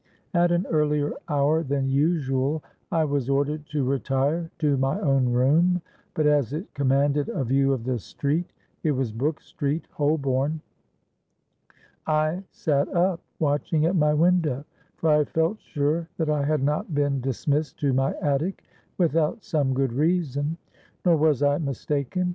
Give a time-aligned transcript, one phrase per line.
[0.33, 5.79] At an earlier hour than usual I was ordered to retire to my own room;
[6.15, 13.21] but as it commanded a view of the street—it was Brook Street, Holborn—I sate up,
[13.37, 18.15] watching at my window—for I felt sure that I had not been dismissed to my
[18.23, 18.63] attic
[18.97, 20.57] without some good reason.
[21.05, 22.29] Nor was I mistaken.